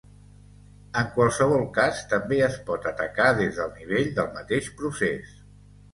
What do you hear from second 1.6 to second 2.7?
cas, també es